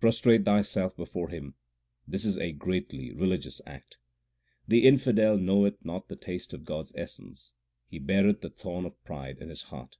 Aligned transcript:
Prostrate 0.00 0.44
thyself 0.44 0.96
before 0.96 1.28
him 1.28 1.54
this 2.04 2.24
is 2.24 2.36
a 2.36 2.50
greatly 2.50 3.12
religious 3.12 3.60
act. 3.64 3.96
The 4.66 4.84
infidel 4.84 5.38
knoweth 5.38 5.84
not 5.84 6.08
the 6.08 6.16
taste 6.16 6.52
of 6.52 6.64
God 6.64 6.86
s 6.86 6.92
essence; 6.96 7.54
he 7.88 8.00
beareth 8.00 8.40
the 8.40 8.50
thorn 8.50 8.86
of 8.86 9.04
pride 9.04 9.38
in 9.38 9.50
his 9.50 9.62
heart. 9.62 9.96